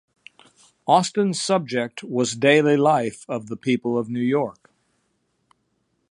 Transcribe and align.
Austen's 0.87 1.39
subject 1.39 2.03
was 2.03 2.33
daily 2.35 2.75
life 2.75 3.23
of 3.29 3.49
the 3.49 3.55
people 3.55 3.99
of 3.99 4.09
New 4.09 4.19
York. 4.19 4.71